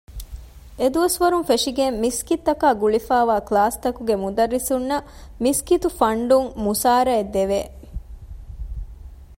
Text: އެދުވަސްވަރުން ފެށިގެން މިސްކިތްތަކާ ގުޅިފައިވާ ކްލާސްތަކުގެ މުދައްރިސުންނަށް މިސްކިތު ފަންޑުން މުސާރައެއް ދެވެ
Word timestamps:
އެދުވަސްވަރުން 0.79 1.45
ފެށިގެން 1.49 1.95
މިސްކިތްތަކާ 2.03 2.67
ގުޅިފައިވާ 2.81 3.35
ކްލާސްތަކުގެ 3.47 4.15
މުދައްރިސުންނަށް 4.23 5.07
މިސްކިތު 5.43 5.87
ފަންޑުން 5.99 6.49
މުސާރައެއް 6.65 7.31
ދެވެ 7.35 7.61